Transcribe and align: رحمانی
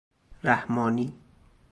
رحمانی 0.43 1.13